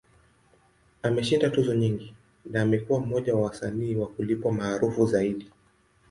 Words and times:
Ameshinda 1.03 1.49
tuzo 1.49 1.73
nyingi, 1.75 2.13
na 2.51 2.61
amekuwa 2.61 2.99
mmoja 2.99 3.35
wa 3.35 3.41
wasanii 3.41 3.95
wa 3.95 4.07
kulipwa 4.07 4.51
maarufu 4.53 5.05
zaidi. 5.05 5.51